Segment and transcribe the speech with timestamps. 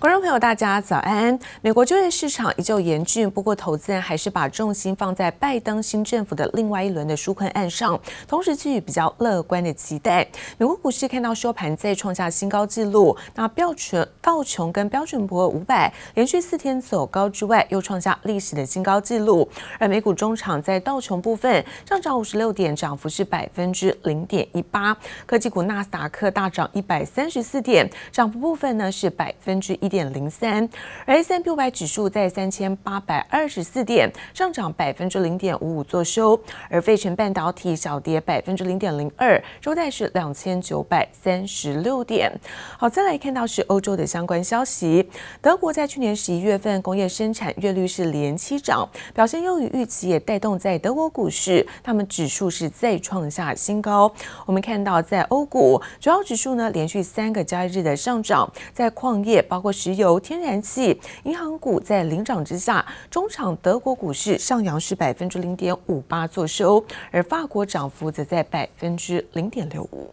[0.00, 1.36] 观众朋友，大家早安。
[1.60, 10.24] 美国就业市场依旧严峻，不过投资人还是把重心放在拜登新政府的另外一轮的纾困案上，同时寄予比较乐观的期待。
[10.56, 19.48] 美国股市看到收盘再创下新高纪录，那标准道琼跟标准普尔五百连续四天走高之外，又创下历史的新高纪录。
[19.80, 24.96] 而美股中场在道琼部分上涨五十六点，涨幅是百分之零点一八。
[25.26, 29.87] 科技股纳斯达克大涨一百三十四点，涨幅部分呢是百分之一。
[29.88, 30.68] 一点零三，
[31.06, 36.38] 而 S&P 五百指数在三千八百二十四点，上涨百分之零点五五作收，
[36.68, 42.30] 而费城半导体小跌百分之零点零二，收在是两千九百三十六点。
[42.76, 45.08] 好，再来看到是欧洲的相关消息，
[45.40, 54.12] 德国在去年十一月份工业生产月率是连七涨，表现优于预期，也带动在德国股市，他们指数是再创下新高。
[54.44, 70.10] 我们看到在欧股主要指数呢，连续三个交易日的上涨，在矿业包括石油、天然气、银行股在领涨之下，中场德国股市上扬是百分之零点五八作收，而法国涨幅则在百分之零点六五。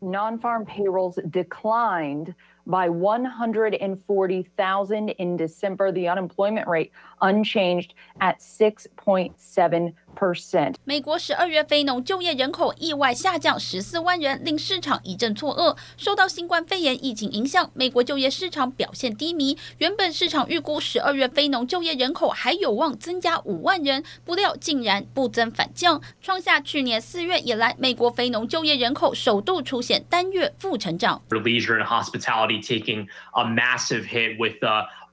[0.00, 2.34] Non-farm payrolls declined
[2.66, 5.92] by 140,000 in December.
[5.92, 10.74] The unemployment rate unchanged at 6.7%.
[10.84, 15.76] 美国十二月非农就业人口意外下降十四万人，令市场一阵错愕。
[15.96, 19.58] 受到新冠肺炎疫情影响，美国就业市场表现低迷。
[19.78, 31.20] 原本市场预估十二月非农就业人口还有望增加五万人，不料竟然不增反降，创下去年四月以来美国非农就业人口首度出现单月负成长。
[31.30, 34.56] Leisure and hospitality taking a massive hit with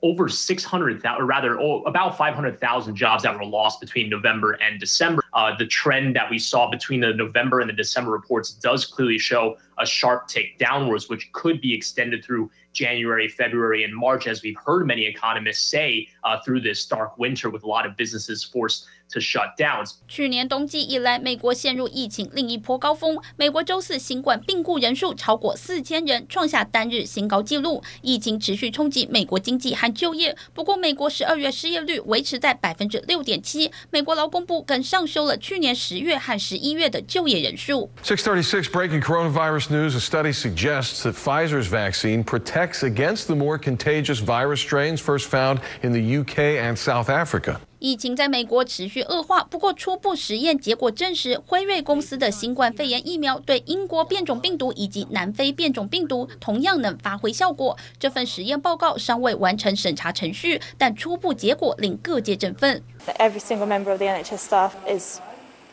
[0.02, 5.22] over 600,000, or rather, about 500,000 jobs that were lost between November and December.
[5.32, 9.18] Uh, the trend that we saw between the November and the December reports does clearly
[9.18, 14.42] show a sharp tick downwards, which could be extended through January, February, and March, as
[14.42, 18.42] we've heard many economists say uh, through this dark winter, with a lot of businesses
[18.42, 19.84] forced to shut down.
[20.08, 23.18] 去年冬季以来，美国陷入疫情另一波高峰。
[23.36, 27.82] 美国周四新冠病故人数超过四千人，创下单日新高纪录。
[28.00, 30.36] 疫情持续冲击美国经济和就业。
[30.54, 33.70] 不过，美国十二月失业率维持在百分之六点七。
[33.90, 37.90] 美国劳工部更上修了去年十月和十一月的就业人数。
[38.02, 44.60] 636 breaking coronavirus news: A study suggests that Pfizer's vaccine protects against the more contagious virus
[44.60, 47.60] strains first found in the UK and South Africa.
[47.82, 57.76] 疫情在美国持续恶化，不过初步实验结果证实，辉瑞公司的新冠肺炎疫苗对英国变种病毒以及南非变种病毒同样能发挥效果。
[57.98, 62.80] 这份实验报告尚未完成审查程序，但初步结果令各界振奋。
[63.18, 65.18] Every single member of the NHS staff is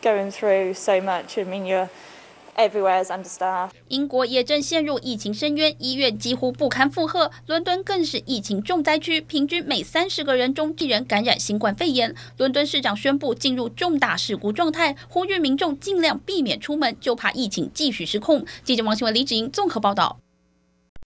[0.02, 1.38] going through so much.
[1.38, 1.88] I mean, you're
[2.56, 7.30] Everywhere is understaff 英国也正陷入疫情深渊，医院几乎不堪负荷。
[7.46, 12.14] 伦敦更是疫情重灾区，平均每三十个人中一人感染新冠肺炎。
[12.36, 18.44] 伦敦市长宣布进入重大事故状态，呼吁民众尽量避免出门，就怕疫情继续失控。
[18.64, 20.18] 记者王新文、李志英综合报道。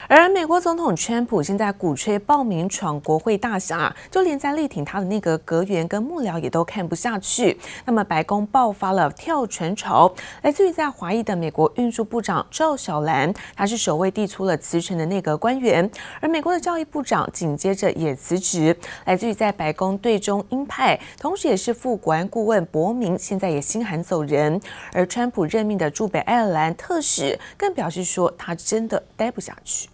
[0.07, 7.59] 而美国总统川普现在鼓吹报名闯国会大厦，就连在力挺他的那个阁员跟幕僚也都看不下去。
[7.87, 10.13] 那么白宫爆发了跳船潮，
[10.43, 15.91] 来自于在华裔的美国运输部长赵小兰，他是首位递出了辞呈的内阁官员。
[16.21, 18.77] 而美国的教育部长紧接着也辞职，
[19.07, 24.61] 来自于在白宫对中鹰派，同时也是副国安顾问伯明，现在也心寒走人。
[24.93, 29.89] 而川普任命的驻北爱尔兰特使更表示说，他真的待不下去。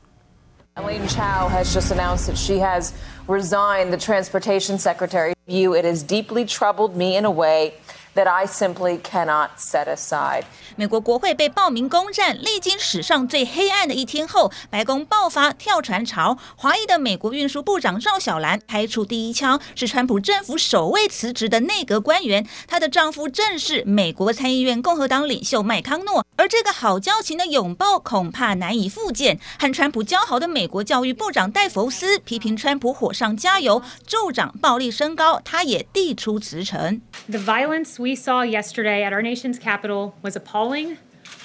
[0.80, 2.94] Elaine Chao has just announced that she has
[3.28, 5.34] resigned the transportation secretary.
[5.46, 5.74] View.
[5.74, 7.74] It has deeply troubled me in a way
[8.14, 10.44] that I simply cannot set aside.
[10.76, 16.38] 美国国会被暴民攻占，历经史上最黑暗的一天后，白宫爆发跳船潮。
[16.56, 22.46] 华裔的美国运输部长赵小兰开出第一枪，是川普政府首位辞职的内阁官员。
[22.66, 26.24] 她的丈夫正是美国参议院共和党领袖麦康诺。
[26.36, 29.38] 而这个好交情的拥抱恐怕难以复见。
[29.58, 35.40] 和川普交好的美国教育部长戴弗斯批评川普火上加油，助长暴力升高。
[35.44, 37.02] 他也递出辞呈。
[37.28, 40.96] The violence we saw yesterday at our nation's capital was appalling.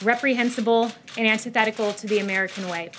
[0.03, 2.91] reprehensible, and antithetical to the American way.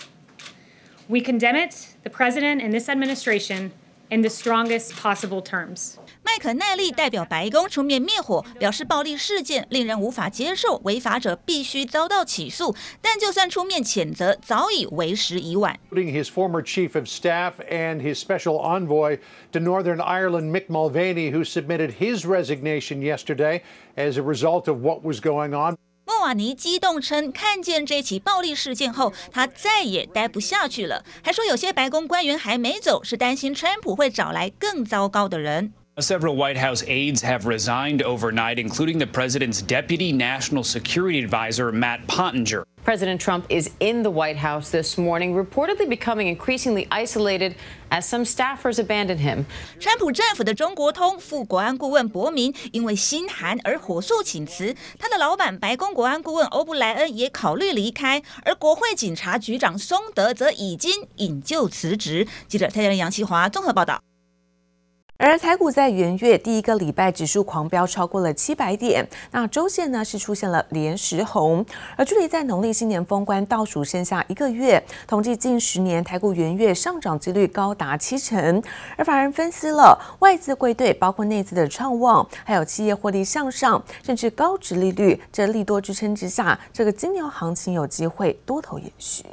[1.09, 3.73] We condemn it, the president and this administration,
[4.11, 5.99] in the strongest possible terms.
[6.37, 12.77] 麦肯奈利代表白宫出面灭火，表示暴力事件令人无法接受，违法者必须遭到起诉。
[13.01, 15.81] 但就算出面谴责，早已为时已晚。
[15.93, 19.19] His former chief of staff and his special envoy
[19.53, 23.63] to Northern Ireland, Mick Mulvaney, who submitted his resignation yesterday
[23.97, 25.77] as a result of what was going on.
[26.05, 35.73] 莫瓦尼激动称，看见这起暴力事件后，他再也待不下去了，还说有些白宫官员还没走，是担心川普会找来更糟糕的人。
[36.00, 42.64] Several White House aides have resigned overnight, including the president's deputy national security advisor, Matt Pottinger.
[42.84, 47.56] President Trump is in the White House this morning, reportedly becoming increasingly isolated
[47.92, 49.46] as some staffers abandon him.
[49.80, 62.26] 川普政府的中国通副国安顾问伯明因为心寒而火速请辞，他的老板白宫国安顾问欧布莱恩也考虑离开，而国会警察局长松德则已经引咎辞职。
[62.48, 64.02] 记者蔡建杨奇华综合报道。
[65.19, 71.65] 而台股在元月第一个礼拜指数狂飙超过了七百点，那周线呢是出现了连十红，
[71.97, 78.63] 而距离在农历新年封关倒数剩下一个月，统计近十年台股元月上涨几率高达七成。
[78.97, 89.25] 而法人分析了外资归队，包括内资的畅旺，还有企业获利向上，甚至高值利率，这利多支撑之下，这个金牛行情有机会多头延续。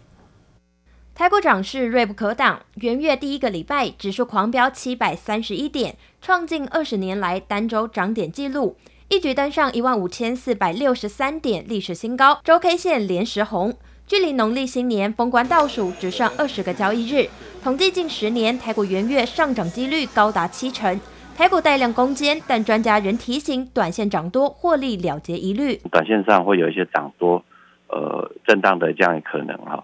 [1.16, 8.76] 台股涨势锐不可挡，元月第一个礼拜指数狂飙七百三十一点，创近二十年来单周涨点纪录，
[9.10, 13.76] 一举登上一万五千四百六十三点历史新高，周 K 线连十红，
[14.08, 17.30] 距离农历新年封关倒数只剩二十个交易日，
[17.64, 21.00] 统计近十年台股元月上涨几率高达七成，
[21.38, 27.46] 台股带量攻坚，但专家仍提醒短线涨多获利了结疑虑，短线上会有一些涨多，
[27.90, 29.84] 呃，震荡的这样可能哈。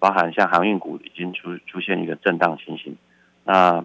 [0.00, 2.96] 包含像航运股已经出出现一个震荡情形，
[3.44, 3.84] 那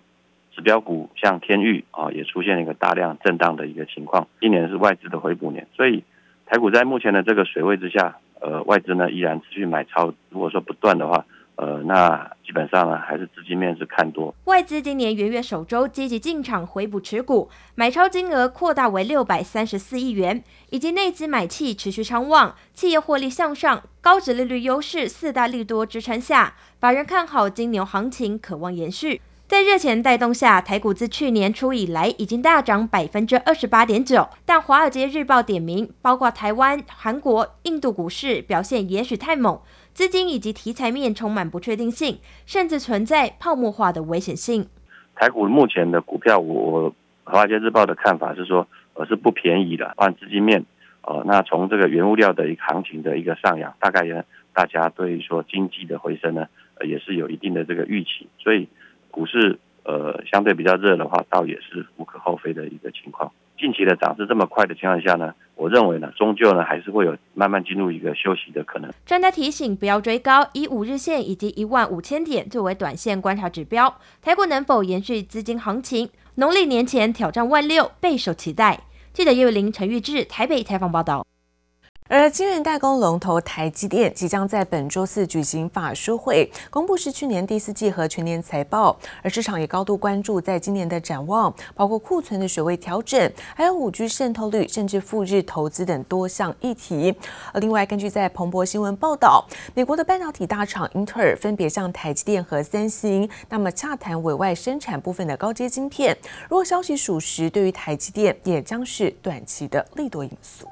[0.56, 4.27] 指标股像天域啊也出现一个大量震荡的一个情况。
[4.39, 6.03] 今年是外资的回补年，所以
[6.45, 10.13] 台股在目前的这个水位之下，呃，外资呢依然持续买超。
[10.29, 11.25] 如果说不断的话，
[11.57, 14.35] 呃，那基本上呢，还是资金面是看多。
[14.43, 29.21] 外资今年元月首周积极进场回补持股，买超金额扩大为六百三十四亿元，以及内资买气持续昌旺，企业获利向上，高值利率优势四大利多支撑下，法人看好金牛行情可望延续。
[29.47, 39.61] 在热钱带动下，台股自去年初以来已经大涨百分之二十八点九，但华尔街日报点名，包括台湾、韩国、印度股市表现也许太猛。
[39.95, 44.68] 资金以及题材面充满不确定性，甚至存在泡沫化的危险性。
[45.15, 46.94] 台股目前的股票，我
[47.24, 49.94] 华尔街日报的看法是说，呃，是不便宜的。
[49.95, 50.65] 按资金面，
[51.03, 56.45] 呃，那从这个原物料的一个行情的一个上扬，大概也大家对于说经济的回升呢，
[56.86, 58.27] 也是有一定的这个预期。
[58.38, 58.68] 所以
[59.09, 63.31] 股市呃相对比较热的话，倒也是无可厚非的一个情况。
[63.57, 68.91] 近期的涨势这么快的情况下呢，我认为呢，终究呢还是会有慢慢进入一个休息的可能。
[69.05, 73.97] 专家提醒不要追高，以五日线以及一万五千点作为短线观察指标。
[74.21, 76.09] 台股能否延续资金行情？
[76.35, 78.81] 农历年前挑战万六备受期待。
[79.13, 81.25] 记者叶伟玲、陈玉志台北采访报道。
[82.07, 88.95] 而晶圆代工龙头台积电即将在本周四举行法说会，公布是去年第四季和全年财报。
[89.23, 97.11] 而市场也高度关注在今年的展望，包括库存的水位调整，还有五 G 渗透率，甚至赴日投资等多项议题。
[97.51, 99.43] 而另外，根据在彭博新闻报道，
[99.73, 106.15] 美国的半导体大厂英特尔分别向台积电和三星，那么洽谈委外生产部分的高阶晶片。
[106.47, 110.67] 如果消息属实，对于台积电也将是短期的利多因素。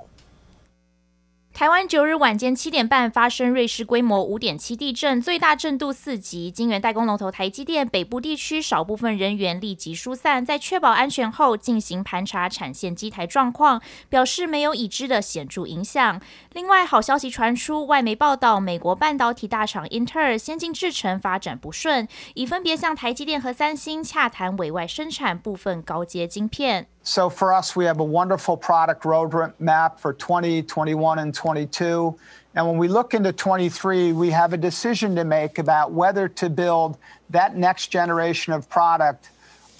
[1.54, 6.50] 台湾九日晚间七点半发生瑞士规模五点七地震，最大震度四级。
[6.50, 13.80] 晶圆代工龙头台积电北部地区少部分人员立即疏散，在确保安全后进行盘查产线机台状况，
[14.10, 16.20] 表示没有已知的显著影响。
[16.54, 26.88] 另外，好消息传出，外媒报道美国半导体大厂英特尔先进制程发展不顺，已分别向台积电和三星洽谈委外生产部分高阶晶片。
[27.04, 32.18] So for us, we have a wonderful product roadmap for 20, 21, and 22.
[32.56, 36.50] And when we look into 23, we have a decision to make about whether to
[36.50, 36.98] build
[37.30, 39.32] that next generation of product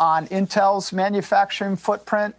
[0.02, 2.36] on Intel's manufacturing footprint,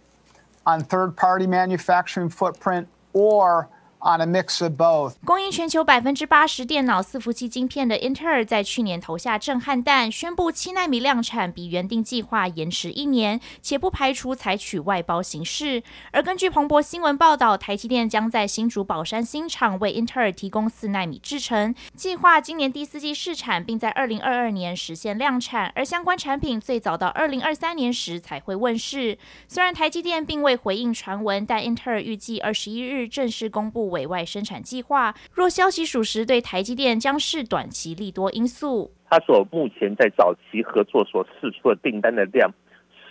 [0.67, 3.67] on third-party manufacturing footprint, or
[3.99, 5.15] On a mix of both.
[5.25, 15.81] 供应全球百分之八十电脑伺服器晶片的英特尔，在去年投下震撼弹，宣布七纳米量产比原定计划延迟一年，且不排除采取外包形式。
[16.11, 25.71] 而根据彭博新闻报道，台积电将在新竹宝山新厂为英特尔提供四纳米制程，计划今年第四季试产，并在二零二二年实现量产。
[25.73, 29.17] 而相关产品最早到二零二三年时才会问世。
[29.47, 33.84] 虽然台积电并未回应传闻，但英特尔预计二十一日正式公布。
[33.89, 38.91] 委外生产计划，若消息属实，对台积电将是短期利多因素。
[39.09, 42.51] 他所目前在早期合作所释出的订单的量，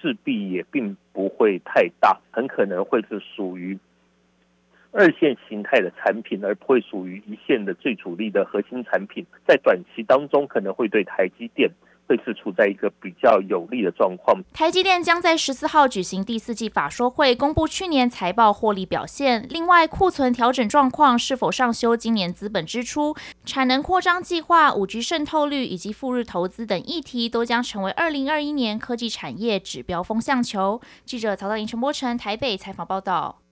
[0.00, 3.78] 势必也并不会太大，很可能会是属于
[4.90, 11.70] 二线形态的产品，而不会属于一线的最主力的核心产品，在短期当中可能会对台积电。
[12.06, 14.42] 会是处在一个比较有利的状况。
[14.52, 19.46] 台积电将在十四号举行第四季法说会，公布去年财报获利表现。
[19.50, 30.80] 另外，库存调整状况是否上修，今年资本支出、产能扩张计划、五 G 渗透率以及赴日投资等议题，都将成为二零二一年科技产业指标风向球。
[31.04, 33.43] 记者曹道莹、陈柏成台北采访报道。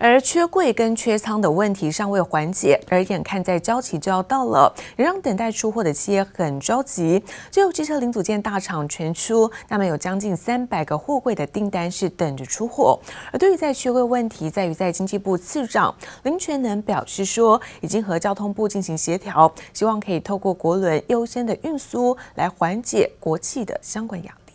[0.00, 7.22] 而缺柜跟缺仓的问题尚未缓解，而眼看在交期就要到了，也让等待出货的企业很着急。
[7.50, 13.00] 就有汽车零组件大厂全出，那么有将近三百个货柜的订单是等着出货。
[13.32, 15.92] 而对于在缺柜问题，在于在经济部次长
[16.22, 24.47] 林全能表示说，已经和交通部进行协调，希望可以透过国轮优先的运输来缓解国际的相关压力。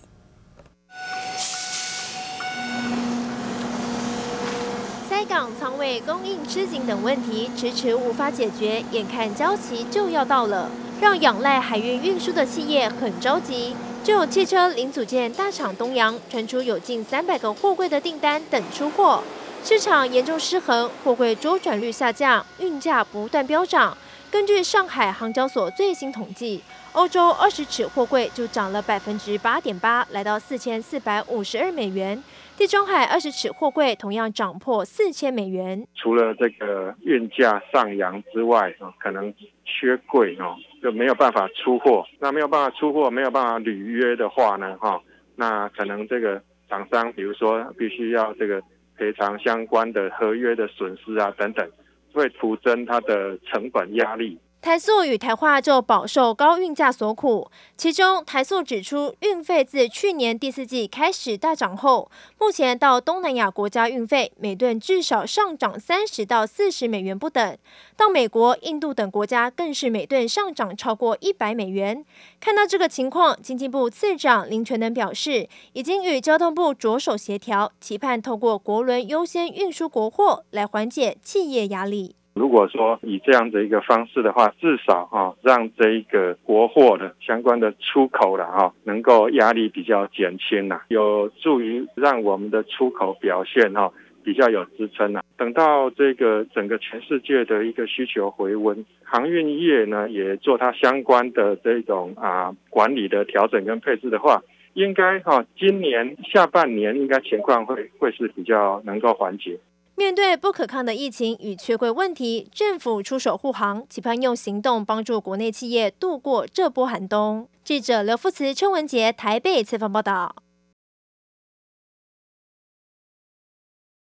[5.25, 13.75] 港仓位供应吃紧等问题迟迟无法解决，眼看交期就要到了，让仰赖海运运输的企业很着急。
[14.03, 19.23] 就有汽车零组件大厂东阳传出有近三百个货柜的订单等出货，
[19.63, 23.97] 市场严重失衡，货柜周转率下降，运价不断飙涨。
[24.29, 26.61] 根据上海航交所最新统计，
[26.93, 32.23] 欧洲二十尺货柜就涨了百分之八点八，来到四千四百五十二美元。
[32.55, 35.87] 地中海二十尺货柜同样涨破四千美元。
[35.95, 39.33] 除了这个运价上扬之外，啊，可能
[39.65, 42.05] 缺柜哦，就没有办法出货。
[42.19, 45.01] 那没有办法出货，没有办法履约的话呢，哈，
[45.35, 48.61] 那可能这个厂商，比如说必须要这个
[48.95, 51.67] 赔偿相关的合约的损失啊等等，
[52.13, 54.37] 会徒增它的成本压力。
[54.63, 67.57] 台塑与台化就饱受高运价所苦，其中台塑指出，运费自去年第四季开始大涨后，目前到东南亚国家运费每吨至少上涨三十到四十美元不等，
[67.97, 72.05] 到美国、印度等国家更是每吨上涨超过一百美元。
[72.39, 82.15] 看到这个情况，经济部次长林全能表示，已经与交通部着手协调，期盼透过国轮优先运输国货来缓解企业压力。
[82.33, 93.91] 如果说以这样的一个方式的话，至少哈让这一个国货的相关的出口了哈，能够压力比较减轻呐，有助于让我们的出口表现哈
[94.23, 95.21] 比较有支撑呐。
[95.37, 104.41] 等到这个整个全世界的一个需求回温，航运业呢也做它相关的这种啊管理的调整跟配置的话，
[104.73, 109.59] 应该哈今年下半年应该情况会会是比较能够缓解。
[109.95, 117.47] 面对不可抗的疫情与缺柜问题，政府出手护航，期盼用行动帮助国内企业度过这波寒冬。
[117.63, 120.35] 记者刘富慈、邱文杰台北采访报道。